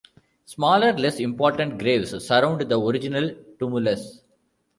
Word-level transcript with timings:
Smaller 0.47 0.93
less 0.97 1.19
important 1.19 1.77
graves 1.77 2.09
surround 2.25 2.59
the 2.61 2.75
original 2.75 3.35
tumulus. 3.59 4.21